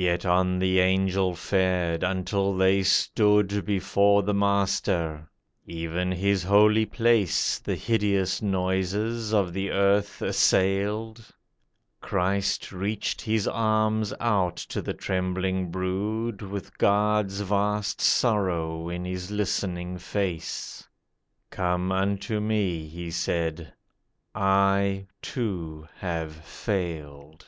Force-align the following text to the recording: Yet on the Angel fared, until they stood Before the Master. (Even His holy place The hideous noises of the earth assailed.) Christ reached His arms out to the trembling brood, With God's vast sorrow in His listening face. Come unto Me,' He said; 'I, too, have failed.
Yet 0.00 0.24
on 0.24 0.60
the 0.60 0.78
Angel 0.78 1.34
fared, 1.34 2.04
until 2.04 2.56
they 2.56 2.84
stood 2.84 3.64
Before 3.64 4.22
the 4.22 4.32
Master. 4.32 5.28
(Even 5.66 6.12
His 6.12 6.44
holy 6.44 6.86
place 6.86 7.58
The 7.58 7.74
hideous 7.74 8.40
noises 8.40 9.34
of 9.34 9.52
the 9.52 9.72
earth 9.72 10.22
assailed.) 10.22 11.26
Christ 12.00 12.70
reached 12.70 13.20
His 13.22 13.48
arms 13.48 14.14
out 14.20 14.54
to 14.68 14.80
the 14.80 14.94
trembling 14.94 15.72
brood, 15.72 16.42
With 16.42 16.78
God's 16.78 17.40
vast 17.40 18.00
sorrow 18.00 18.88
in 18.88 19.04
His 19.04 19.32
listening 19.32 19.98
face. 19.98 20.86
Come 21.50 21.90
unto 21.90 22.38
Me,' 22.38 22.86
He 22.86 23.10
said; 23.10 23.72
'I, 24.32 25.08
too, 25.22 25.88
have 25.96 26.32
failed. 26.44 27.46